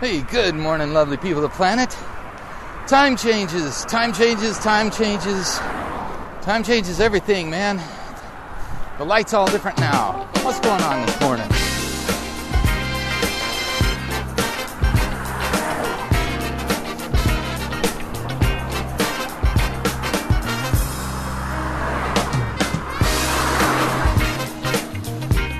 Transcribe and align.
Hey, 0.00 0.22
good 0.22 0.56
morning, 0.56 0.92
lovely 0.92 1.16
people 1.16 1.44
of 1.44 1.52
the 1.52 1.56
planet. 1.56 1.96
Time 2.88 3.16
changes, 3.16 3.84
time 3.84 4.12
changes, 4.12 4.58
time 4.58 4.90
changes. 4.90 5.58
Time 6.42 6.64
changes 6.64 6.98
everything, 6.98 7.48
man. 7.48 7.80
The 8.98 9.04
light's 9.04 9.32
all 9.32 9.46
different 9.46 9.78
now. 9.78 10.28
What's 10.42 10.58
going 10.58 10.82
on 10.82 11.06
this 11.06 11.20
morning? 11.20 11.48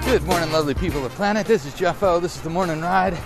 Good 0.04 0.24
morning, 0.24 0.50
lovely 0.50 0.74
people 0.74 1.06
of 1.06 1.12
the 1.12 1.16
planet. 1.16 1.46
This 1.46 1.64
is 1.64 1.72
Jeff 1.74 2.02
O. 2.02 2.18
This 2.18 2.34
is 2.34 2.42
the 2.42 2.50
morning 2.50 2.80
ride. 2.80 3.16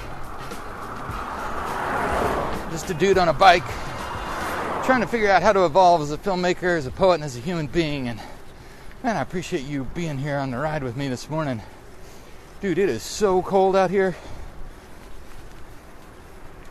Just 2.78 2.91
a 2.91 2.95
dude 2.95 3.18
on 3.18 3.28
a 3.28 3.32
bike 3.32 3.64
trying 4.84 5.00
to 5.00 5.09
figure 5.09 5.28
out 5.28 5.42
how 5.42 5.52
to 5.52 5.64
evolve 5.64 6.00
as 6.00 6.12
a 6.12 6.16
filmmaker, 6.16 6.78
as 6.78 6.87
a 6.87 6.92
poet, 6.92 7.14
and 7.14 7.24
as 7.24 7.37
a 7.37 7.41
human 7.41 7.66
being. 7.66 8.06
And 8.06 8.20
man, 9.02 9.16
I 9.16 9.20
appreciate 9.20 9.64
you 9.64 9.82
being 9.96 10.16
here 10.16 10.38
on 10.38 10.52
the 10.52 10.59
ride 10.59 10.84
with 10.84 10.96
me 10.96 11.09
this 11.09 11.28
morning. 11.28 11.60
Dude, 12.60 12.78
it 12.78 12.88
is 12.88 13.02
so 13.02 13.42
cold 13.42 13.74
out 13.74 13.91
here. 13.91 14.14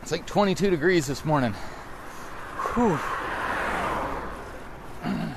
It's 0.00 0.10
like 0.10 0.24
22 0.24 0.70
degrees 0.70 1.06
this 1.06 1.26
morning. 1.26 1.52
Whew. 2.72 2.98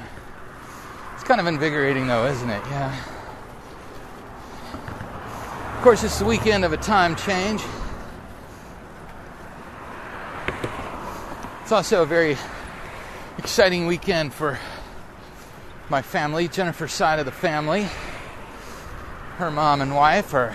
It's 1.15 1.23
kind 1.25 1.41
of 1.41 1.47
invigorating, 1.47 2.07
though, 2.07 2.27
isn't 2.27 2.49
it? 2.49 2.63
Yeah. 2.67 2.97
Of 5.75 5.81
course, 5.83 6.05
it's 6.05 6.17
the 6.17 6.25
weekend 6.25 6.63
of 6.63 6.71
a 6.71 6.77
time 6.77 7.17
change. 7.17 7.61
It's 11.71 11.77
also 11.77 12.01
a 12.01 12.05
very 12.05 12.35
exciting 13.37 13.87
weekend 13.87 14.33
for 14.33 14.59
my 15.87 16.01
family, 16.01 16.49
Jennifer's 16.49 16.91
side 16.91 17.17
of 17.19 17.25
the 17.25 17.31
family. 17.31 17.87
Her 19.37 19.49
mom 19.49 19.79
and 19.79 19.95
wife 19.95 20.33
are 20.33 20.53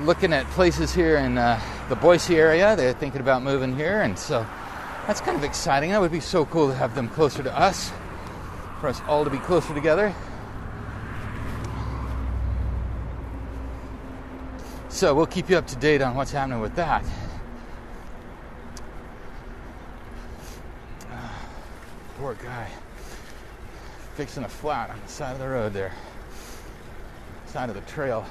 looking 0.00 0.34
at 0.34 0.44
places 0.48 0.92
here 0.92 1.16
in 1.16 1.38
uh, 1.38 1.58
the 1.88 1.96
Boise 1.96 2.36
area. 2.36 2.76
They're 2.76 2.92
thinking 2.92 3.22
about 3.22 3.42
moving 3.42 3.74
here, 3.74 4.02
and 4.02 4.18
so 4.18 4.46
that's 5.06 5.22
kind 5.22 5.38
of 5.38 5.42
exciting. 5.42 5.92
That 5.92 6.02
would 6.02 6.12
be 6.12 6.20
so 6.20 6.44
cool 6.44 6.68
to 6.68 6.74
have 6.74 6.94
them 6.94 7.08
closer 7.08 7.42
to 7.42 7.58
us, 7.58 7.90
for 8.78 8.88
us 8.88 9.00
all 9.08 9.24
to 9.24 9.30
be 9.30 9.38
closer 9.38 9.72
together. 9.72 10.14
So 14.90 15.14
we'll 15.14 15.24
keep 15.24 15.48
you 15.48 15.56
up 15.56 15.66
to 15.68 15.76
date 15.76 16.02
on 16.02 16.14
what's 16.14 16.32
happening 16.32 16.60
with 16.60 16.74
that. 16.74 17.02
Poor 22.18 22.34
guy. 22.34 22.66
Fixing 24.16 24.42
a 24.42 24.48
flat 24.48 24.90
on 24.90 25.00
the 25.00 25.08
side 25.08 25.34
of 25.34 25.38
the 25.38 25.48
road 25.48 25.72
there. 25.72 25.92
Side 27.46 27.68
of 27.68 27.76
the 27.76 27.80
trail. 27.82 28.26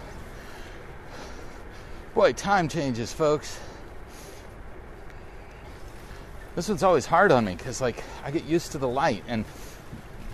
Boy, 2.14 2.34
time 2.34 2.68
changes, 2.68 3.14
folks. 3.14 3.58
This 6.56 6.68
one's 6.68 6.84
always 6.84 7.06
hard 7.06 7.32
on 7.32 7.46
me 7.46 7.56
because, 7.56 7.80
like, 7.80 8.04
I 8.26 8.32
get 8.32 8.44
used 8.44 8.74
to 8.74 8.78
the 8.78 8.90
light, 8.90 9.24
and 9.26 9.46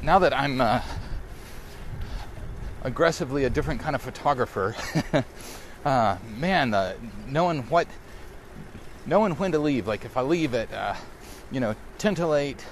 now 0.01 0.17
that 0.19 0.33
I'm 0.33 0.59
uh, 0.59 0.81
aggressively 2.81 3.43
a 3.43 3.51
different 3.51 3.81
kind 3.81 3.95
of 3.95 4.01
photographer, 4.01 4.75
uh, 5.85 6.17
man, 6.37 6.73
uh, 6.73 6.95
knowing 7.27 7.63
what, 7.63 7.87
knowing 9.05 9.33
when 9.33 9.51
to 9.51 9.59
leave. 9.59 9.85
Like 9.85 10.05
if 10.05 10.17
I 10.17 10.21
leave 10.21 10.55
at, 10.55 10.73
uh, 10.73 10.95
you 11.51 11.59
know, 11.59 11.75
ten 11.99 12.15
to 12.15 12.33
eight, 12.33 12.65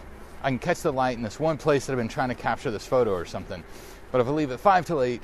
I 0.44 0.50
can 0.50 0.60
catch 0.60 0.82
the 0.82 0.92
light 0.92 1.18
in 1.18 1.24
this 1.24 1.40
one 1.40 1.58
place 1.58 1.86
that 1.86 1.94
I've 1.94 2.00
been 2.00 2.08
trying 2.08 2.30
to 2.30 2.36
capture 2.36 2.72
this 2.72 2.86
photo 2.86 3.14
or 3.14 3.26
something. 3.26 3.64
But 4.12 4.22
if 4.22 4.28
I 4.28 4.32
leave 4.32 4.52
at 4.52 4.60
five 4.60 4.86
till 4.86 5.04
eight, 5.04 5.22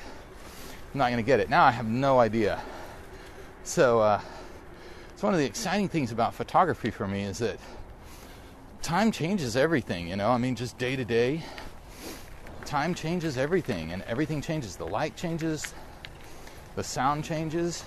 I'm 0.93 0.99
not 0.99 1.07
going 1.07 1.23
to 1.23 1.25
get 1.25 1.39
it. 1.39 1.49
Now 1.49 1.65
I 1.65 1.71
have 1.71 1.87
no 1.87 2.19
idea. 2.19 2.61
So 3.63 3.99
uh, 3.99 4.21
it's 5.13 5.23
one 5.23 5.33
of 5.33 5.39
the 5.39 5.45
exciting 5.45 5.89
things 5.89 6.11
about 6.11 6.33
photography 6.33 6.91
for 6.91 7.07
me 7.07 7.23
is 7.23 7.39
that 7.39 7.59
time 8.81 9.11
changes 9.11 9.57
everything. 9.57 10.07
You 10.07 10.15
know, 10.15 10.29
I 10.29 10.37
mean, 10.37 10.55
just 10.55 10.77
day 10.77 10.95
to 10.95 11.03
day, 11.03 11.43
time 12.65 12.93
changes 12.93 13.37
everything, 13.37 13.91
and 13.91 14.03
everything 14.03 14.41
changes. 14.41 14.75
The 14.75 14.85
light 14.85 15.15
changes, 15.15 15.73
the 16.75 16.83
sound 16.83 17.23
changes. 17.23 17.83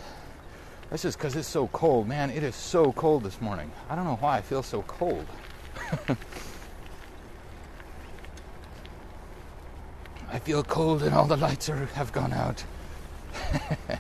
That's 0.91 1.03
just 1.03 1.19
because 1.19 1.37
it's 1.37 1.47
so 1.47 1.69
cold. 1.69 2.09
Man, 2.09 2.31
it 2.31 2.43
is 2.43 2.57
so 2.57 2.93
cold 2.93 3.23
this 3.23 3.41
morning. 3.41 3.71
I 3.89 3.95
don't 3.95 4.05
know 4.05 4.17
why 4.17 4.39
I 4.39 4.43
feel 4.43 4.65
so 4.65 4.83
cold. 4.83 5.27
feel 10.41 10.63
cold 10.63 11.03
and 11.03 11.15
all 11.15 11.27
the 11.27 11.37
lights 11.37 11.69
are, 11.69 11.85
have 11.87 12.13
gone 12.13 12.33
out. 12.33 12.65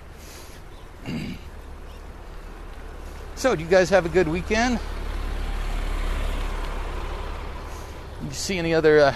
so, 3.35 3.55
do 3.55 3.63
you 3.63 3.69
guys 3.69 3.91
have 3.91 4.07
a 4.07 4.09
good 4.09 4.27
weekend? 4.27 4.81
You 8.25 8.31
see 8.31 8.57
any 8.59 8.73
other 8.75 9.01
uh, 9.01 9.15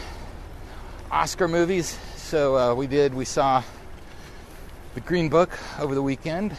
Oscar 1.10 1.48
movies? 1.48 1.98
So, 2.16 2.56
uh, 2.56 2.74
we 2.74 2.86
did, 2.86 3.14
we 3.14 3.24
saw 3.24 3.62
the 4.94 5.00
Green 5.00 5.30
Book 5.30 5.58
over 5.78 5.94
the 5.94 6.02
weekend 6.02 6.54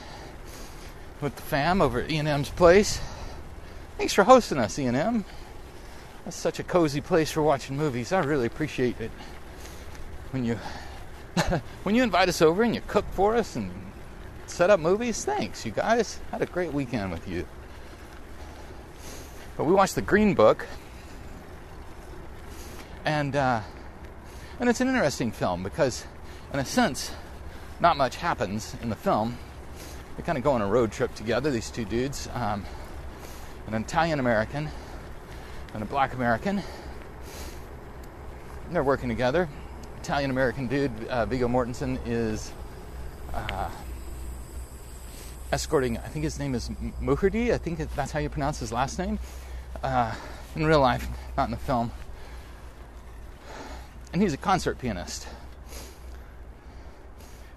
with 1.21 1.35
the 1.35 1.41
fam 1.43 1.81
over 1.81 2.01
at 2.01 2.09
E&M's 2.11 2.49
place. 2.49 2.99
Thanks 3.97 4.13
for 4.13 4.23
hosting 4.23 4.57
us, 4.57 4.77
E&M. 4.79 5.25
That's 6.23 6.35
such 6.35 6.59
a 6.59 6.63
cozy 6.63 7.01
place 7.01 7.31
for 7.31 7.43
watching 7.43 7.77
movies. 7.77 8.11
I 8.11 8.19
really 8.23 8.47
appreciate 8.47 8.99
it 8.99 9.11
when 10.35 10.43
you 10.43 10.59
when 11.83 11.95
you 11.95 12.03
invite 12.03 12.27
us 12.27 12.41
over 12.41 12.61
and 12.61 12.75
you 12.75 12.81
cook 12.87 13.05
for 13.11 13.37
us 13.37 13.55
and 13.55 13.71
set 14.47 14.69
up 14.69 14.81
movies. 14.81 15.23
Thanks, 15.23 15.65
you 15.65 15.71
guys. 15.71 16.19
Had 16.29 16.41
a 16.41 16.45
great 16.45 16.73
weekend 16.73 17.09
with 17.09 17.25
you. 17.25 17.47
But 19.55 19.63
we 19.63 19.71
watched 19.71 19.95
the 19.95 20.01
Green 20.01 20.33
Book, 20.33 20.67
and 23.05 23.33
uh, 23.33 23.61
and 24.59 24.67
it's 24.67 24.81
an 24.81 24.89
interesting 24.89 25.31
film 25.31 25.63
because, 25.63 26.05
in 26.51 26.59
a 26.59 26.65
sense, 26.65 27.11
not 27.79 27.95
much 27.95 28.17
happens 28.17 28.75
in 28.81 28.89
the 28.89 28.97
film. 28.97 29.37
They 30.17 30.23
kind 30.23 30.37
of 30.37 30.43
go 30.43 30.51
on 30.51 30.61
a 30.61 30.67
road 30.67 30.91
trip 30.91 31.15
together. 31.15 31.49
These 31.49 31.69
two 31.69 31.85
dudes, 31.85 32.27
um, 32.33 32.65
an 33.67 33.73
Italian 33.73 34.19
American 34.19 34.67
and 35.73 35.81
a 35.81 35.85
Black 35.85 36.13
American. 36.13 36.61
They're 38.69 38.83
working 38.83 39.07
together 39.07 39.47
Italian 40.05 40.29
American 40.29 40.67
dude, 40.67 40.91
uh, 41.07 41.25
Viggo 41.25 41.47
Mortensen, 41.47 41.97
is 42.05 42.51
uh, 43.33 43.71
escorting, 45.51 45.97
I 45.97 46.07
think 46.09 46.23
his 46.23 46.37
name 46.37 46.53
is 46.53 46.69
Mukherjee, 47.01 47.51
I 47.51 47.57
think 47.57 47.79
that's 47.95 48.11
how 48.11 48.19
you 48.19 48.29
pronounce 48.29 48.59
his 48.59 48.71
last 48.71 48.99
name, 48.99 49.17
uh, 49.81 50.13
in 50.55 50.63
real 50.63 50.79
life, 50.79 51.07
not 51.35 51.45
in 51.45 51.51
the 51.51 51.57
film. 51.57 51.91
And 54.13 54.21
he's 54.21 54.31
a 54.31 54.37
concert 54.37 54.77
pianist. 54.77 55.27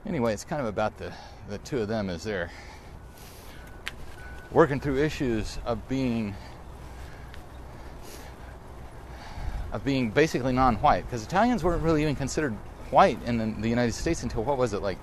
Anyway, 0.07 0.33
it's 0.33 0.45
kind 0.45 0.63
of 0.63 0.69
about 0.69 0.97
the, 0.97 1.13
the 1.51 1.59
two 1.59 1.83
of 1.83 1.89
them 1.89 2.09
as 2.09 2.25
they're 2.25 2.51
working 4.53 4.81
through 4.81 4.97
issues 4.97 5.59
of 5.67 5.87
being 5.87 6.35
of 9.73 9.85
being 9.85 10.11
basically 10.11 10.53
non-white 10.53 11.05
because 11.05 11.25
Italians 11.25 11.63
weren't 11.63 11.83
really 11.83 12.03
even 12.03 12.17
considered 12.17 12.55
white 12.91 13.23
in 13.25 13.39
the, 13.39 13.61
the, 13.61 13.69
United 13.69 13.93
States 13.93 14.23
until 14.23 14.43
what 14.43 14.57
was 14.57 14.73
it 14.73 14.81
like 14.81 14.99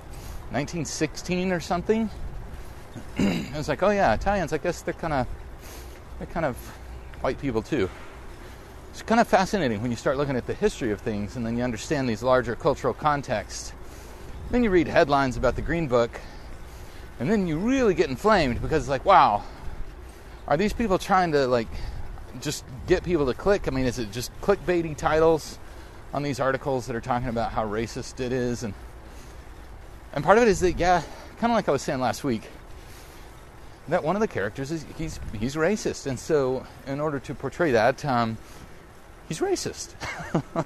1916 0.52 1.52
or 1.52 1.59
something. 1.59 2.09
it 3.18 3.56
was 3.56 3.68
like, 3.68 3.84
oh 3.84 3.92
yeah, 3.92 4.13
Italians. 4.13 4.54
I 4.54 4.57
guess 4.57 4.81
they're 4.81 4.94
kind 4.94 5.13
of 5.13 5.28
they're 6.18 6.28
kind 6.28 6.45
of 6.45 6.56
white 7.22 7.39
people 7.39 7.62
too. 7.62 7.89
It's 8.92 9.01
kind 9.01 9.19
of 9.19 9.28
fascinating 9.28 9.81
when 9.81 9.92
you 9.92 9.98
start 9.98 10.18
looking 10.18 10.38
at 10.38 10.48
the 10.48 10.54
history 10.54 10.92
of 10.92 11.01
things 11.01 11.36
and 11.36 11.45
then 11.45 11.57
you 11.57 11.63
understand 11.63 12.07
these 12.07 12.24
larger 12.24 12.56
cultural 12.56 12.94
contexts. 12.94 13.74
Then 14.51 14.63
you 14.63 14.69
read 14.69 14.88
headlines 14.88 15.38
about 15.38 15.56
the 15.56 15.62
Green 15.62 15.88
Book, 15.88 16.22
and 17.19 17.30
then 17.30 17.48
you 17.48 17.57
really 17.57 17.94
get 17.94 18.10
inflamed 18.10 18.62
because 18.62 18.84
it's 18.84 18.89
like, 18.89 19.04
wow, 19.04 19.44
are 20.48 20.56
these 20.56 20.72
people 20.72 20.98
trying 20.98 21.31
to 21.34 21.48
like 21.48 21.68
just 22.42 22.64
get 22.88 23.04
people 23.04 23.26
to 23.26 23.34
click? 23.34 23.68
I 23.68 23.72
mean, 23.72 23.86
is 23.86 24.00
it 24.00 24.12
just 24.12 24.32
clickbaity 24.42 24.96
titles 24.96 25.60
on 26.14 26.24
these 26.24 26.40
articles 26.40 26.88
that 26.88 26.96
are 26.96 27.02
talking 27.02 27.30
about 27.30 27.52
how 27.52 27.66
racist 27.66 28.20
it 28.20 28.32
is? 28.32 28.64
And 28.64 28.74
and 30.14 30.24
part 30.24 30.38
of 30.38 30.44
it 30.44 30.48
is 30.48 30.62
that 30.62 30.80
yeah, 30.80 31.02
kind 31.40 31.52
of 31.52 31.56
like 31.56 31.68
I 31.68 31.72
was 31.72 31.82
saying 31.82 32.00
last 32.00 32.24
week, 32.24 32.50
that 33.88 34.04
one 34.04 34.16
of 34.16 34.20
the 34.20 34.28
characters 34.28 34.72
is 34.72 34.86
he's 34.98 35.20
he's 35.38 35.56
racist, 35.56 36.08
and 36.08 36.20
so 36.20 36.66
in 36.88 37.00
order 37.00 37.20
to 37.20 37.36
portray 37.36 37.72
that, 37.72 38.04
um, 38.06 38.38
he's 39.28 39.40
racist. 39.40 39.94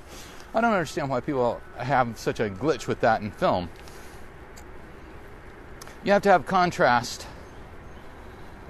I 0.54 0.62
don't 0.62 0.72
understand 0.72 1.10
why 1.10 1.20
people 1.20 1.62
have 1.78 2.18
such 2.18 2.40
a 2.40 2.50
glitch 2.50 2.88
with 2.88 3.02
that 3.02 3.22
in 3.22 3.32
film. 3.32 3.70
You 6.04 6.12
have 6.14 6.22
to 6.24 6.30
have 6.30 6.46
contrast 6.46 7.28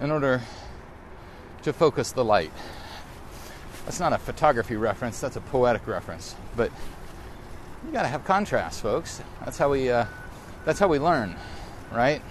in 0.02 0.12
order 0.12 0.42
to 1.62 1.74
focus 1.74 2.12
the 2.12 2.26
light. 2.26 2.52
That's 3.90 4.00
not 4.00 4.14
a 4.14 4.20
photography 4.20 4.76
reference, 4.76 5.20
that's 5.20 5.36
a 5.36 5.42
poetic 5.42 5.88
reference. 5.88 6.36
But 6.56 6.72
you 7.84 7.92
got 7.92 8.04
to 8.04 8.08
have 8.08 8.24
contrast, 8.24 8.84
folks. 8.84 9.20
That's 9.44 9.58
how 9.58 9.72
we 9.72 9.90
uh, 9.90 10.06
that's 10.64 10.78
how 10.78 10.88
we 10.88 11.00
learn, 11.00 11.36
right? 11.92 12.22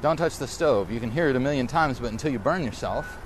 Don't 0.00 0.16
touch 0.16 0.38
the 0.38 0.48
stove. 0.48 0.90
You 0.90 0.98
can 0.98 1.12
hear 1.12 1.28
it 1.28 1.36
a 1.36 1.38
million 1.38 1.68
times, 1.68 2.00
but 2.00 2.10
until 2.10 2.32
you 2.32 2.40
burn 2.40 2.64
yourself, 2.64 3.16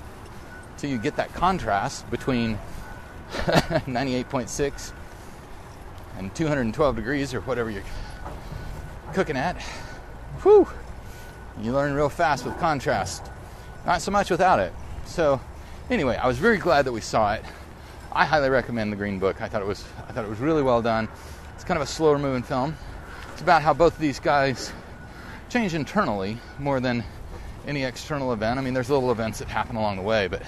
until 0.73 0.91
you 0.91 0.99
get 0.99 1.15
that 1.15 1.33
contrast 1.33 2.07
between 2.11 2.59
98.6 3.31 4.91
and 6.19 6.35
212 6.35 6.95
degrees 6.95 7.33
or 7.33 7.41
whatever 7.41 7.71
you're 7.71 7.81
cooking 9.13 9.35
at, 9.35 9.59
whew, 10.43 10.67
you 11.59 11.71
learn 11.71 11.95
real 11.95 12.09
fast 12.09 12.45
with 12.45 12.55
contrast. 12.59 13.31
Not 13.83 14.03
so 14.03 14.11
much 14.11 14.29
without 14.29 14.59
it. 14.59 14.73
So, 15.05 15.41
anyway, 15.89 16.15
I 16.15 16.27
was 16.27 16.37
very 16.37 16.57
glad 16.57 16.85
that 16.85 16.91
we 16.91 17.01
saw 17.01 17.33
it. 17.33 17.43
I 18.11 18.25
highly 18.25 18.49
recommend 18.49 18.91
the 18.91 18.95
Green 18.95 19.19
Book. 19.19 19.41
I 19.41 19.47
thought 19.47 19.61
it 19.61 19.67
was 19.67 19.83
I 20.07 20.11
thought 20.11 20.25
it 20.25 20.29
was 20.29 20.39
really 20.39 20.63
well 20.63 20.81
done. 20.81 21.07
It's 21.55 21.63
kind 21.63 21.77
of 21.77 21.87
a 21.87 21.91
slower 21.91 22.17
moving 22.17 22.43
film. 22.43 22.75
It's 23.33 23.41
about 23.41 23.61
how 23.61 23.73
both 23.73 23.93
of 23.93 23.99
these 23.99 24.19
guys 24.19 24.71
change 25.49 25.73
internally 25.73 26.37
more 26.59 26.79
than 26.79 27.03
any 27.67 27.83
external 27.83 28.33
event. 28.33 28.59
I 28.59 28.63
mean, 28.63 28.73
there's 28.73 28.89
little 28.89 29.11
events 29.11 29.39
that 29.39 29.47
happen 29.47 29.75
along 29.75 29.97
the 29.97 30.01
way, 30.01 30.27
but 30.27 30.41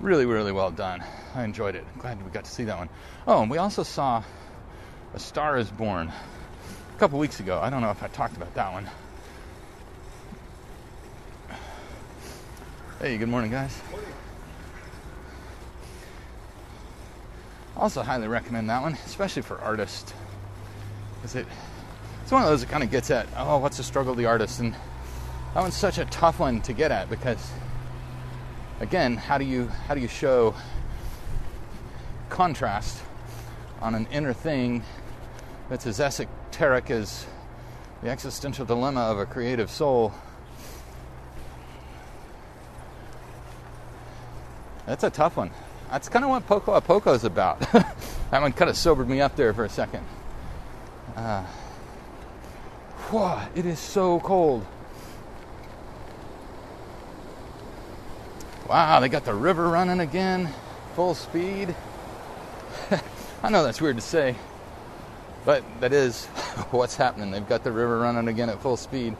really, 0.00 0.26
really 0.26 0.52
well 0.52 0.70
done. 0.70 1.02
I 1.34 1.44
enjoyed 1.44 1.74
it. 1.74 1.84
Glad 1.98 2.22
we 2.22 2.30
got 2.30 2.44
to 2.44 2.50
see 2.50 2.64
that 2.64 2.76
one. 2.76 2.88
Oh, 3.26 3.42
and 3.42 3.50
we 3.50 3.58
also 3.58 3.82
saw 3.82 4.22
A 5.14 5.18
Star 5.18 5.56
is 5.56 5.70
Born 5.70 6.08
a 6.08 6.98
couple 6.98 7.18
weeks 7.18 7.40
ago. 7.40 7.58
I 7.60 7.70
don't 7.70 7.80
know 7.80 7.90
if 7.90 8.02
I 8.02 8.08
talked 8.08 8.36
about 8.36 8.54
that 8.54 8.72
one. 8.72 8.88
Hey, 13.02 13.18
good 13.18 13.28
morning, 13.28 13.50
guys. 13.50 13.76
Also, 17.76 18.00
highly 18.00 18.28
recommend 18.28 18.70
that 18.70 18.80
one, 18.80 18.92
especially 19.06 19.42
for 19.42 19.58
artists, 19.58 20.14
because 21.16 21.34
it 21.34 21.48
it's 22.22 22.30
one 22.30 22.42
of 22.42 22.48
those 22.48 22.60
that 22.60 22.70
kind 22.70 22.84
of 22.84 22.92
gets 22.92 23.10
at 23.10 23.26
oh, 23.36 23.58
what's 23.58 23.78
the 23.78 23.82
struggle 23.82 24.12
of 24.12 24.18
the 24.18 24.26
artist, 24.26 24.60
and 24.60 24.72
that 24.72 25.62
one's 25.62 25.74
such 25.74 25.98
a 25.98 26.04
tough 26.04 26.38
one 26.38 26.62
to 26.62 26.72
get 26.72 26.92
at 26.92 27.10
because, 27.10 27.50
again, 28.78 29.16
how 29.16 29.36
do 29.36 29.44
you 29.44 29.66
how 29.88 29.96
do 29.96 30.00
you 30.00 30.06
show 30.06 30.54
contrast 32.28 33.02
on 33.80 33.96
an 33.96 34.06
inner 34.12 34.32
thing 34.32 34.84
that's 35.68 35.88
as 35.88 35.98
esoteric 35.98 36.88
as 36.88 37.26
the 38.00 38.10
existential 38.10 38.64
dilemma 38.64 39.00
of 39.00 39.18
a 39.18 39.26
creative 39.26 39.72
soul? 39.72 40.14
That's 44.86 45.04
a 45.04 45.10
tough 45.10 45.36
one. 45.36 45.50
That's 45.90 46.08
kind 46.08 46.24
of 46.24 46.30
what 46.30 46.46
Poco 46.46 46.72
a 46.72 46.80
Poco 46.80 47.12
is 47.12 47.24
about. 47.24 47.60
that 47.72 48.40
one 48.40 48.52
kind 48.52 48.70
of 48.70 48.76
sobered 48.76 49.08
me 49.08 49.20
up 49.20 49.36
there 49.36 49.52
for 49.52 49.64
a 49.64 49.68
second. 49.68 50.04
Uh, 51.14 51.44
it 53.54 53.66
is 53.66 53.78
so 53.78 54.20
cold. 54.20 54.64
Wow, 58.68 59.00
they 59.00 59.10
got 59.10 59.26
the 59.26 59.34
river 59.34 59.68
running 59.68 60.00
again, 60.00 60.48
full 60.94 61.14
speed. 61.14 61.74
I 63.42 63.50
know 63.50 63.64
that's 63.64 63.82
weird 63.82 63.96
to 63.96 64.02
say, 64.02 64.34
but 65.44 65.62
that 65.80 65.92
is 65.92 66.24
what's 66.70 66.96
happening. 66.96 67.30
They've 67.30 67.46
got 67.46 67.64
the 67.64 67.72
river 67.72 67.98
running 67.98 68.28
again 68.28 68.48
at 68.48 68.62
full 68.62 68.78
speed. 68.78 69.14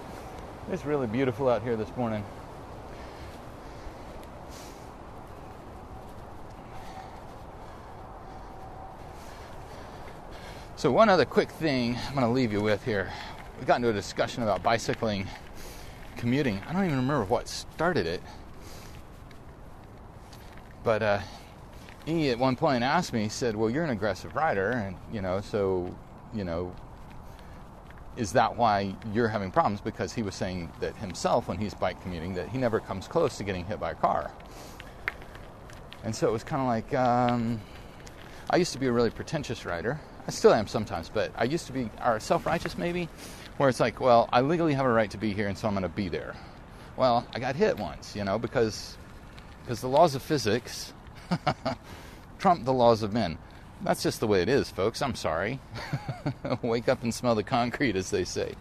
It's 0.71 0.87
really 0.87 1.07
beautiful 1.07 1.51
out 1.51 1.63
here 1.63 1.77
this 1.77 1.95
morning. 1.99 2.25
So, 10.83 10.91
one 10.91 11.09
other 11.09 11.25
quick 11.25 11.49
thing 11.49 11.97
I'm 12.09 12.15
going 12.17 12.27
to 12.27 12.33
leave 12.33 12.53
you 12.53 12.61
with 12.61 12.85
here. 12.85 13.09
We 13.61 13.67
got 13.67 13.77
into 13.77 13.91
a 13.91 13.93
discussion 13.93 14.43
about 14.43 14.65
bicycling, 14.65 15.29
commuting. 16.17 16.61
I 16.67 16.73
don't 16.73 16.85
even 16.87 16.97
remember 16.97 17.25
what 17.25 17.47
started 17.47 18.05
it. 18.05 18.21
But 20.83 21.03
uh, 21.05 21.21
he 22.05 22.31
at 22.31 22.39
one 22.41 22.57
point 22.57 22.83
asked 22.83 23.13
me, 23.13 23.23
he 23.23 23.29
said, 23.29 23.55
Well, 23.55 23.71
you're 23.71 23.85
an 23.85 23.91
aggressive 23.91 24.35
rider, 24.35 24.71
and 24.71 24.97
you 25.13 25.23
know, 25.23 25.41
so, 25.41 25.95
you 26.35 26.43
know, 26.43 26.75
is 28.17 28.33
that 28.33 28.57
why 28.57 28.97
you're 29.15 29.29
having 29.29 29.53
problems? 29.53 29.81
Because 29.81 30.13
he 30.13 30.25
was 30.25 30.35
saying 30.35 30.69
that 30.81 30.97
himself, 30.97 31.47
when 31.47 31.59
he's 31.59 31.75
bike 31.75 32.03
commuting, 32.03 32.35
that 32.35 32.49
he 32.49 32.59
never 32.59 32.81
comes 32.81 33.07
close 33.07 33.37
to 33.37 33.45
getting 33.45 33.65
hit 33.65 33.79
by 33.79 33.93
a 33.93 33.95
car. 33.95 34.33
And 36.03 36.13
so 36.13 36.27
it 36.27 36.33
was 36.33 36.43
kind 36.43 36.61
of 36.61 36.67
like, 36.67 36.93
um, 36.93 37.61
I 38.51 38.57
used 38.57 38.73
to 38.73 38.81
be 38.81 38.89
a 38.89 38.93
really 38.93 39.11
pretentious 39.11 39.65
rider. 39.65 40.01
I 40.27 40.31
still 40.31 40.55
am 40.55 40.67
sometimes, 40.67 41.09
but 41.09 41.33
I 41.37 41.45
used 41.45 41.67
to 41.67 41.73
be 41.73 41.91
are 42.01 42.21
self-righteous 42.21 42.79
maybe, 42.79 43.09
where 43.57 43.69
it's 43.69 43.81
like, 43.81 44.01
well, 44.01 44.29
I 44.33 44.41
legally 44.41 44.75
have 44.75 44.87
a 44.87 44.93
right 44.93 45.11
to 45.11 45.19
be 45.19 45.33
here, 45.33 45.49
and 45.49 45.59
so 45.59 45.67
I'm 45.67 45.75
going 45.75 45.83
to 45.83 45.89
be 45.89 46.09
there. 46.09 46.35
Well, 46.97 47.27
I 47.35 47.39
got 47.39 47.57
hit 47.57 47.79
once, 47.79 48.15
you 48.15 48.25
know, 48.25 48.39
because 48.39 48.97
because 49.63 49.81
the 49.81 49.89
laws 49.89 50.15
of 50.15 50.23
physics 50.23 50.93
trump 52.39 52.65
the 52.65 52.73
laws 52.73 53.03
of 53.03 53.13
men. 53.13 53.39
That's 53.83 54.03
just 54.03 54.21
the 54.21 54.27
way 54.27 54.43
it 54.43 54.49
is, 54.49 54.71
folks. 54.71 55.03
I'm 55.03 55.15
sorry. 55.15 55.59
Wake 56.63 56.89
up 56.89 57.03
and 57.03 57.13
smell 57.13 57.35
the 57.35 57.43
concrete, 57.43 57.97
as 57.97 58.11
they 58.11 58.25
say. 58.25 58.55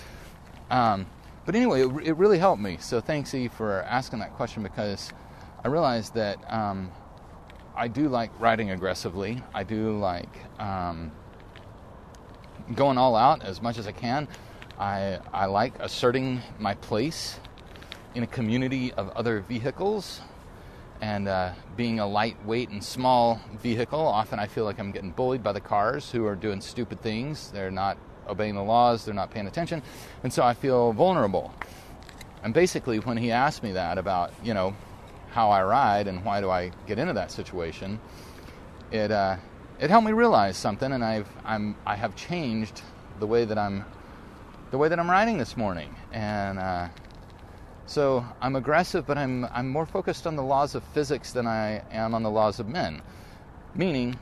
um, 0.70 1.06
but 1.44 1.54
anyway, 1.54 1.82
it, 1.82 2.08
it, 2.08 2.16
really 2.16 2.38
helped 2.38 2.62
me. 2.62 2.78
So 2.80 3.00
thanks, 3.00 3.34
E, 3.34 3.48
for 3.48 3.82
asking 3.82 4.20
that 4.20 4.34
question 4.34 4.62
because 4.62 5.12
I 5.62 5.68
realized 5.68 6.14
that 6.14 6.38
um, 6.50 6.90
I 7.76 7.88
do 7.88 8.08
like 8.08 8.30
riding 8.38 8.70
aggressively. 8.70 9.42
I 9.52 9.64
do 9.64 9.98
like 9.98 10.28
um, 10.60 11.10
going 12.74 12.98
all 12.98 13.16
out 13.16 13.42
as 13.42 13.60
much 13.60 13.78
as 13.78 13.88
I 13.88 13.92
can. 13.92 14.28
I, 14.78 15.18
I 15.32 15.46
like 15.46 15.78
asserting 15.80 16.40
my 16.60 16.74
place 16.74 17.38
in 18.14 18.22
a 18.22 18.28
community 18.28 18.92
of 18.92 19.10
other 19.10 19.40
vehicles 19.40 20.20
and 21.00 21.26
uh, 21.26 21.52
being 21.76 21.98
a 21.98 22.06
lightweight 22.06 22.68
and 22.68 22.82
small 22.82 23.40
vehicle. 23.60 24.00
Often 24.00 24.38
I 24.38 24.46
feel 24.46 24.64
like 24.64 24.78
I'm 24.78 24.92
getting 24.92 25.10
bullied 25.10 25.42
by 25.42 25.52
the 25.52 25.60
cars 25.60 26.12
who 26.12 26.24
are 26.26 26.36
doing 26.36 26.60
stupid 26.60 27.02
things. 27.02 27.50
They're 27.50 27.72
not 27.72 27.98
obeying 28.28 28.54
the 28.54 28.62
laws, 28.62 29.04
they're 29.04 29.14
not 29.14 29.30
paying 29.30 29.46
attention, 29.46 29.82
and 30.22 30.32
so 30.32 30.42
I 30.42 30.54
feel 30.54 30.92
vulnerable. 30.92 31.52
And 32.42 32.54
basically, 32.54 33.00
when 33.00 33.16
he 33.16 33.30
asked 33.32 33.62
me 33.62 33.72
that 33.72 33.98
about, 33.98 34.32
you 34.42 34.54
know, 34.54 34.76
how 35.34 35.50
I 35.50 35.64
ride 35.64 36.06
and 36.06 36.24
why 36.24 36.40
do 36.40 36.48
I 36.48 36.70
get 36.86 36.98
into 37.00 37.12
that 37.14 37.32
situation, 37.32 37.98
it 38.92 39.10
uh, 39.10 39.36
it 39.80 39.90
helped 39.90 40.06
me 40.06 40.12
realize 40.12 40.56
something, 40.56 40.92
and 40.92 41.04
I've 41.04 41.28
I'm 41.44 41.74
I 41.84 41.96
have 41.96 42.14
changed 42.14 42.82
the 43.18 43.26
way 43.26 43.44
that 43.44 43.58
I'm 43.58 43.84
the 44.70 44.78
way 44.78 44.88
that 44.88 44.98
I'm 44.98 45.10
riding 45.10 45.36
this 45.36 45.56
morning, 45.56 45.94
and 46.12 46.58
uh, 46.60 46.88
so 47.86 48.24
I'm 48.40 48.54
aggressive, 48.54 49.06
but 49.06 49.18
I'm 49.18 49.44
I'm 49.46 49.68
more 49.68 49.86
focused 49.86 50.24
on 50.24 50.36
the 50.36 50.42
laws 50.42 50.76
of 50.76 50.84
physics 50.94 51.32
than 51.32 51.48
I 51.48 51.82
am 51.90 52.14
on 52.14 52.22
the 52.22 52.30
laws 52.30 52.60
of 52.60 52.68
men, 52.68 53.02
meaning. 53.74 54.16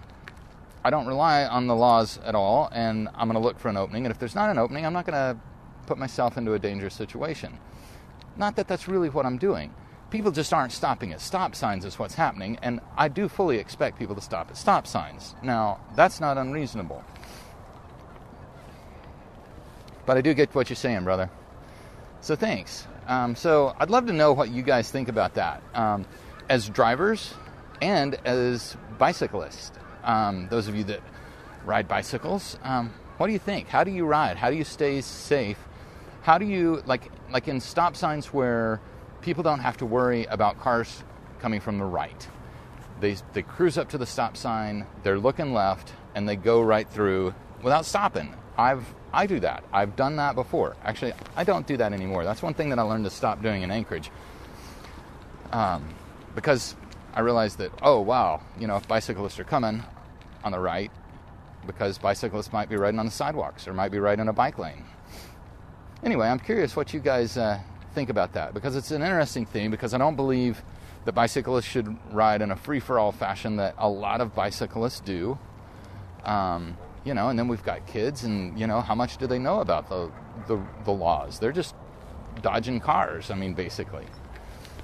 I 0.84 0.90
don't 0.90 1.06
rely 1.06 1.44
on 1.44 1.68
the 1.68 1.76
laws 1.76 2.18
at 2.24 2.34
all, 2.34 2.68
and 2.72 3.08
I'm 3.14 3.28
going 3.28 3.40
to 3.40 3.46
look 3.46 3.56
for 3.60 3.68
an 3.68 3.76
opening. 3.76 4.04
And 4.04 4.12
if 4.12 4.18
there's 4.18 4.34
not 4.34 4.50
an 4.50 4.58
opening, 4.58 4.84
I'm 4.84 4.92
not 4.92 5.06
going 5.06 5.14
to 5.14 5.40
put 5.86 5.96
myself 5.96 6.36
into 6.36 6.54
a 6.54 6.58
dangerous 6.58 6.92
situation. 6.92 7.56
Not 8.36 8.56
that 8.56 8.66
that's 8.66 8.88
really 8.88 9.08
what 9.08 9.24
I'm 9.24 9.38
doing 9.38 9.72
people 10.12 10.30
just 10.30 10.52
aren't 10.52 10.72
stopping 10.72 11.12
at 11.12 11.20
stop 11.20 11.54
signs, 11.54 11.84
is 11.86 11.98
what's 11.98 12.14
happening, 12.14 12.58
and 12.62 12.80
I 12.96 13.08
do 13.08 13.28
fully 13.28 13.56
expect 13.56 13.98
people 13.98 14.14
to 14.14 14.20
stop 14.20 14.50
at 14.50 14.56
stop 14.56 14.86
signs. 14.86 15.34
Now, 15.42 15.80
that's 15.96 16.20
not 16.20 16.36
unreasonable. 16.36 17.02
But 20.04 20.18
I 20.18 20.20
do 20.20 20.34
get 20.34 20.54
what 20.54 20.68
you're 20.68 20.76
saying, 20.76 21.04
brother. 21.04 21.30
So 22.20 22.36
thanks. 22.36 22.86
Um, 23.08 23.34
so 23.34 23.74
I'd 23.80 23.90
love 23.90 24.06
to 24.06 24.12
know 24.12 24.32
what 24.32 24.50
you 24.50 24.62
guys 24.62 24.90
think 24.90 25.08
about 25.08 25.34
that. 25.34 25.62
Um, 25.74 26.04
as 26.48 26.68
drivers 26.68 27.34
and 27.80 28.14
as 28.26 28.76
bicyclists, 28.98 29.72
um, 30.04 30.46
those 30.50 30.68
of 30.68 30.76
you 30.76 30.84
that 30.84 31.00
ride 31.64 31.88
bicycles, 31.88 32.58
um, 32.62 32.92
what 33.16 33.28
do 33.28 33.32
you 33.32 33.38
think? 33.38 33.68
How 33.68 33.82
do 33.82 33.90
you 33.90 34.04
ride? 34.04 34.36
How 34.36 34.50
do 34.50 34.56
you 34.56 34.64
stay 34.64 35.00
safe? 35.00 35.58
How 36.22 36.38
do 36.38 36.44
you, 36.44 36.82
like, 36.86 37.10
like 37.30 37.48
in 37.48 37.60
stop 37.60 37.96
signs 37.96 38.26
where 38.26 38.80
people 39.22 39.42
don't 39.42 39.60
have 39.60 39.76
to 39.78 39.86
worry 39.86 40.24
about 40.26 40.60
cars 40.60 41.02
coming 41.40 41.60
from 41.60 41.78
the 41.78 41.84
right. 41.84 42.28
They, 43.00 43.16
they 43.32 43.42
cruise 43.42 43.78
up 43.78 43.88
to 43.90 43.98
the 43.98 44.06
stop 44.06 44.36
sign, 44.36 44.86
they're 45.02 45.18
looking 45.18 45.52
left, 45.52 45.92
and 46.14 46.28
they 46.28 46.36
go 46.36 46.60
right 46.60 46.88
through 46.88 47.34
without 47.62 47.86
stopping. 47.86 48.34
I've 48.56 48.84
I 49.12 49.26
do 49.26 49.40
that. 49.40 49.64
I've 49.72 49.94
done 49.94 50.16
that 50.16 50.34
before. 50.34 50.74
Actually, 50.82 51.12
I 51.36 51.44
don't 51.44 51.66
do 51.66 51.76
that 51.76 51.92
anymore. 51.92 52.24
That's 52.24 52.42
one 52.42 52.54
thing 52.54 52.70
that 52.70 52.78
I 52.78 52.82
learned 52.82 53.04
to 53.04 53.10
stop 53.10 53.42
doing 53.42 53.62
in 53.62 53.70
Anchorage. 53.70 54.10
Um, 55.52 55.86
because 56.34 56.74
I 57.12 57.20
realized 57.20 57.58
that, 57.58 57.72
oh, 57.82 58.00
wow, 58.00 58.40
you 58.58 58.66
know, 58.66 58.76
if 58.76 58.88
bicyclists 58.88 59.38
are 59.38 59.44
coming 59.44 59.82
on 60.42 60.52
the 60.52 60.58
right, 60.58 60.90
because 61.66 61.98
bicyclists 61.98 62.52
might 62.54 62.70
be 62.70 62.76
riding 62.76 62.98
on 62.98 63.04
the 63.04 63.12
sidewalks 63.12 63.68
or 63.68 63.74
might 63.74 63.90
be 63.90 63.98
riding 63.98 64.28
a 64.28 64.32
bike 64.32 64.58
lane. 64.58 64.84
Anyway, 66.02 66.26
I'm 66.26 66.38
curious 66.38 66.74
what 66.74 66.94
you 66.94 67.00
guys 67.00 67.36
uh, 67.36 67.60
think 67.92 68.10
about 68.10 68.32
that 68.34 68.54
because 68.54 68.76
it's 68.76 68.90
an 68.90 69.02
interesting 69.02 69.46
thing 69.46 69.70
because 69.70 69.94
I 69.94 69.98
don't 69.98 70.16
believe 70.16 70.62
that 71.04 71.12
bicyclists 71.12 71.64
should 71.64 71.96
ride 72.12 72.42
in 72.42 72.50
a 72.50 72.56
free 72.56 72.80
for 72.80 72.98
all 72.98 73.12
fashion 73.12 73.56
that 73.56 73.74
a 73.78 73.88
lot 73.88 74.20
of 74.20 74.34
bicyclists 74.34 75.00
do. 75.00 75.38
Um, 76.24 76.76
you 77.04 77.14
know, 77.14 77.28
and 77.28 77.38
then 77.38 77.48
we've 77.48 77.64
got 77.64 77.86
kids, 77.86 78.22
and 78.22 78.58
you 78.58 78.66
know, 78.66 78.80
how 78.80 78.94
much 78.94 79.16
do 79.16 79.26
they 79.26 79.38
know 79.38 79.60
about 79.60 79.88
the, 79.88 80.10
the, 80.46 80.62
the 80.84 80.92
laws? 80.92 81.40
They're 81.40 81.50
just 81.52 81.74
dodging 82.40 82.78
cars, 82.80 83.30
I 83.30 83.34
mean, 83.34 83.54
basically. 83.54 84.06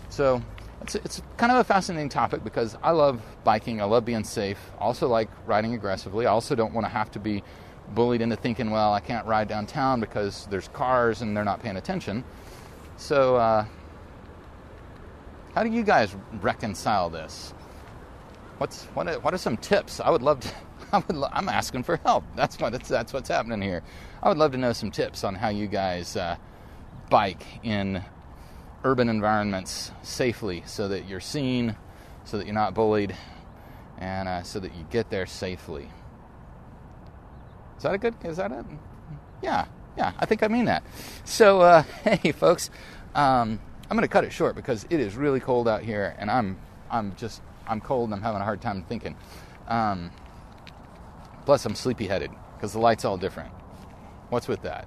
So 0.09 0.43
it's, 0.83 0.97
it's 0.97 1.23
kind 1.37 1.53
of 1.53 1.59
a 1.59 1.65
fascinating 1.65 2.09
topic 2.09 2.43
because 2.43 2.77
I 2.83 2.91
love 2.91 3.23
biking, 3.45 3.81
I 3.81 3.85
love 3.85 4.05
being 4.05 4.25
safe, 4.25 4.59
I 4.81 4.83
also 4.83 5.07
like 5.07 5.29
riding 5.47 5.75
aggressively. 5.75 6.27
I 6.27 6.31
also 6.31 6.55
don't 6.55 6.75
want 6.75 6.87
to 6.87 6.91
have 6.91 7.11
to 7.12 7.21
be 7.21 7.45
bullied 7.95 8.21
into 8.21 8.37
thinking, 8.37 8.71
well, 8.71 8.93
I 8.93 9.00
can't 9.00 9.27
ride 9.27 9.49
downtown 9.49 10.00
because 10.00 10.47
there's 10.50 10.69
cars 10.69 11.23
and 11.23 11.37
they're 11.37 11.45
not 11.45 11.62
paying 11.62 11.77
attention. 11.77 12.25
So, 12.99 13.37
uh, 13.37 13.64
how 15.55 15.62
do 15.62 15.71
you 15.71 15.85
guys 15.85 16.14
reconcile 16.43 17.09
this? 17.09 17.55
What's 18.59 18.87
what? 18.87 19.07
Are, 19.07 19.21
what 19.21 19.33
are 19.33 19.38
some 19.38 19.57
tips? 19.57 20.00
I 20.00 20.11
would 20.11 20.21
love 20.21 20.40
to. 20.40 20.50
I 20.93 20.99
would. 20.99 21.17
I'm 21.33 21.49
asking 21.49 21.85
for 21.85 21.99
help. 21.99 22.25
That's 22.35 22.59
what. 22.59 22.73
That's 22.73 23.12
what's 23.12 23.28
happening 23.28 23.62
here. 23.62 23.85
I 24.21 24.28
would 24.28 24.37
love 24.37 24.50
to 24.50 24.59
know 24.59 24.73
some 24.73 24.90
tips 24.90 25.23
on 25.23 25.37
how 25.37 25.49
you 25.49 25.69
guys 25.69 26.17
uh, 26.17 26.37
bike 27.09 27.47
in 27.62 28.02
urban 28.83 29.09
environments 29.09 29.93
safely, 30.02 30.64
so 30.67 30.88
that 30.88 31.09
you're 31.09 31.21
seen, 31.21 31.76
so 32.25 32.37
that 32.37 32.47
you're 32.47 32.55
not 32.55 32.75
bullied, 32.75 33.14
and 33.99 34.28
uh, 34.28 34.43
so 34.43 34.59
that 34.59 34.75
you 34.75 34.85
get 34.90 35.09
there 35.09 35.25
safely. 35.25 35.88
Is 37.76 37.85
that 37.85 37.95
a 37.95 37.99
good? 37.99 38.17
Is 38.25 38.38
that 38.38 38.50
it? 38.50 38.67
Yeah, 39.40 39.67
yeah. 39.99 40.12
I 40.19 40.26
think 40.26 40.43
I 40.43 40.49
mean 40.49 40.67
that. 40.67 40.85
So, 41.25 41.61
uh, 41.61 41.83
hey, 42.05 42.33
folks. 42.33 42.71
Um, 43.14 43.61
I'm 43.90 43.97
going 43.97 44.02
to 44.02 44.09
cut 44.09 44.25
it 44.25 44.33
short 44.33 44.55
because 44.55 44.87
it 44.90 45.00
is 45.00 45.17
really 45.17 45.40
cold 45.40 45.67
out 45.67 45.83
here, 45.83 46.14
and 46.19 46.31
I'm 46.31 46.59
I'm 46.90 47.17
just 47.17 47.43
I'm 47.67 47.81
cold 47.81 48.09
and 48.09 48.14
I'm 48.14 48.23
having 48.23 48.40
a 48.40 48.45
hard 48.45 48.61
time 48.61 48.83
thinking. 48.83 49.17
Um, 49.67 50.11
plus, 51.45 51.64
I'm 51.64 51.75
sleepy 51.75 52.07
headed 52.07 52.31
because 52.57 52.73
the 52.73 52.78
light's 52.78 53.05
all 53.05 53.17
different. 53.17 53.50
What's 54.28 54.47
with 54.47 54.62
that? 54.62 54.87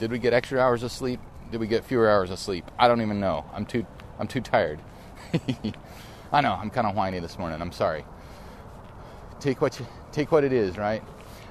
Did 0.00 0.10
we 0.10 0.18
get 0.18 0.32
extra 0.32 0.60
hours 0.60 0.82
of 0.82 0.90
sleep? 0.90 1.20
Did 1.50 1.60
we 1.60 1.66
get 1.66 1.84
fewer 1.84 2.10
hours 2.10 2.30
of 2.30 2.38
sleep? 2.38 2.70
I 2.78 2.88
don't 2.88 3.02
even 3.02 3.20
know. 3.20 3.44
I'm 3.52 3.64
too 3.64 3.86
I'm 4.18 4.26
too 4.26 4.40
tired. 4.40 4.80
I 6.32 6.40
know 6.40 6.52
I'm 6.52 6.70
kind 6.70 6.86
of 6.86 6.96
whiny 6.96 7.20
this 7.20 7.38
morning. 7.38 7.60
I'm 7.60 7.72
sorry. 7.72 8.04
Take 9.40 9.60
what 9.60 9.78
you 9.78 9.86
take 10.10 10.32
what 10.32 10.42
it 10.42 10.52
is, 10.52 10.76
right? 10.78 11.02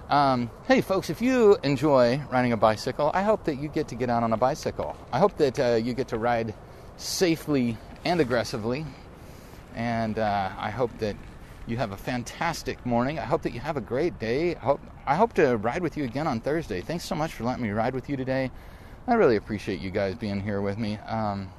Um, 0.09 0.51
hey, 0.67 0.81
folks, 0.81 1.09
if 1.09 1.19
you 1.19 1.57
enjoy 1.63 2.21
riding 2.29 2.51
a 2.51 2.57
bicycle, 2.57 3.09
I 3.15 3.23
hope 3.23 3.45
that 3.45 3.55
you 3.55 3.67
get 3.67 3.87
to 3.87 3.95
get 3.95 4.07
out 4.07 4.21
on 4.21 4.33
a 4.33 4.37
bicycle. 4.37 4.95
I 5.11 5.17
hope 5.17 5.35
that 5.37 5.59
uh, 5.59 5.75
you 5.75 5.95
get 5.95 6.09
to 6.09 6.19
ride 6.19 6.53
safely 6.97 7.75
and 8.03 8.21
aggressively. 8.21 8.85
And 9.73 10.19
uh, 10.19 10.51
I 10.59 10.69
hope 10.69 10.95
that 10.99 11.15
you 11.65 11.77
have 11.77 11.91
a 11.91 11.97
fantastic 11.97 12.85
morning. 12.85 13.17
I 13.17 13.23
hope 13.23 13.41
that 13.41 13.53
you 13.53 13.59
have 13.59 13.77
a 13.77 13.81
great 13.81 14.19
day. 14.19 14.55
I 14.55 14.59
hope, 14.59 14.79
I 15.07 15.15
hope 15.15 15.33
to 15.33 15.57
ride 15.57 15.81
with 15.81 15.97
you 15.97 16.03
again 16.03 16.27
on 16.27 16.39
Thursday. 16.39 16.81
Thanks 16.81 17.03
so 17.03 17.15
much 17.15 17.33
for 17.33 17.43
letting 17.43 17.63
me 17.63 17.71
ride 17.71 17.95
with 17.95 18.07
you 18.07 18.15
today. 18.15 18.51
I 19.07 19.15
really 19.15 19.37
appreciate 19.37 19.79
you 19.79 19.89
guys 19.89 20.13
being 20.13 20.39
here 20.39 20.61
with 20.61 20.77
me. 20.77 20.97
Um, 21.07 21.49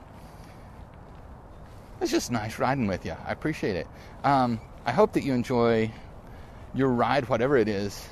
it's 2.01 2.13
just 2.13 2.31
nice 2.31 2.61
riding 2.61 2.87
with 2.87 3.05
you. 3.05 3.17
I 3.27 3.33
appreciate 3.33 3.75
it. 3.75 3.89
Um, 4.23 4.61
I 4.85 4.93
hope 4.93 5.15
that 5.15 5.25
you 5.25 5.33
enjoy 5.33 5.91
your 6.75 6.91
ride, 6.91 7.29
whatever 7.29 7.57
it 7.57 7.67
is, 7.67 8.09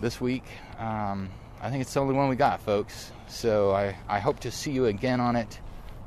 this 0.00 0.20
week. 0.20 0.44
Um, 0.78 1.30
I 1.60 1.70
think 1.70 1.80
it's 1.80 1.94
the 1.94 2.00
only 2.00 2.14
one 2.14 2.28
we 2.28 2.36
got, 2.36 2.60
folks. 2.60 3.12
So 3.28 3.72
I, 3.72 3.96
I 4.08 4.18
hope 4.18 4.40
to 4.40 4.50
see 4.50 4.70
you 4.70 4.86
again 4.86 5.20
on 5.20 5.36
it 5.36 5.58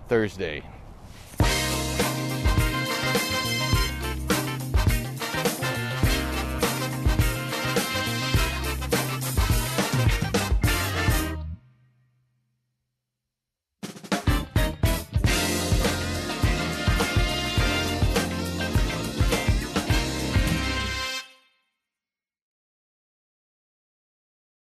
Thursday. 0.08 0.64